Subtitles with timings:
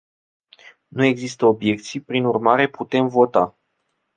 [0.87, 3.55] Nu există obiecții, prin urmare putem vota.